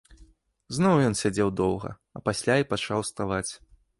Зноў 0.77 1.01
ён 1.09 1.13
сядзеў 1.19 1.51
доўга, 1.59 1.91
а 2.19 2.23
пасля 2.31 2.57
і 2.65 2.69
пачаў 2.75 2.97
уставаць. 3.07 3.47